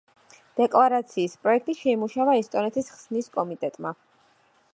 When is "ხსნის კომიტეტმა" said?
2.97-3.95